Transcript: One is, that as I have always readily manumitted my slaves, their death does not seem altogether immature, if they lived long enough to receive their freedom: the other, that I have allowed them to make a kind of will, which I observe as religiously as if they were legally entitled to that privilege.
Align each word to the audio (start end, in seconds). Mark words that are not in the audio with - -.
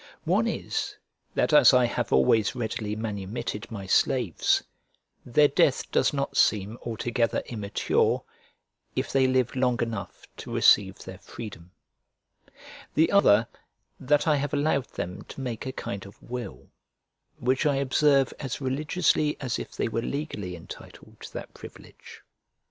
One 0.23 0.47
is, 0.47 0.95
that 1.35 1.53
as 1.53 1.75
I 1.75 1.85
have 1.85 2.11
always 2.11 2.55
readily 2.55 2.95
manumitted 2.95 3.69
my 3.69 3.85
slaves, 3.85 4.63
their 5.23 5.47
death 5.47 5.91
does 5.91 6.11
not 6.11 6.35
seem 6.35 6.79
altogether 6.83 7.43
immature, 7.45 8.23
if 8.95 9.11
they 9.13 9.27
lived 9.27 9.55
long 9.55 9.79
enough 9.79 10.25
to 10.37 10.51
receive 10.55 10.97
their 10.97 11.19
freedom: 11.19 11.69
the 12.95 13.11
other, 13.11 13.45
that 13.99 14.27
I 14.27 14.37
have 14.37 14.55
allowed 14.55 14.85
them 14.89 15.21
to 15.27 15.39
make 15.41 15.67
a 15.67 15.71
kind 15.71 16.03
of 16.07 16.19
will, 16.19 16.71
which 17.37 17.67
I 17.67 17.75
observe 17.75 18.33
as 18.39 18.59
religiously 18.59 19.37
as 19.39 19.59
if 19.59 19.75
they 19.75 19.87
were 19.87 20.01
legally 20.01 20.55
entitled 20.55 21.19
to 21.21 21.33
that 21.33 21.53
privilege. 21.53 22.23